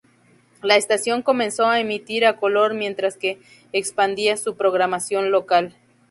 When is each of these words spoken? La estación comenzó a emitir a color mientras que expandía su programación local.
La 0.63 0.77
estación 0.77 1.21
comenzó 1.21 1.67
a 1.67 1.79
emitir 1.79 2.25
a 2.25 2.37
color 2.37 2.73
mientras 2.73 3.17
que 3.17 3.39
expandía 3.71 4.35
su 4.35 4.55
programación 4.57 5.29
local. 5.29 5.75